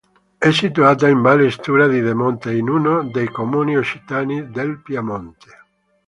È 0.39 0.49
situata 0.49 1.07
in 1.07 1.21
valle 1.21 1.51
Stura 1.51 1.87
di 1.87 2.01
Demonte 2.01 2.55
in 2.55 2.69
uno 2.69 3.03
dei 3.11 3.27
comuni 3.27 3.77
occitani 3.77 4.49
del 4.49 4.81
Piemonte. 4.81 5.63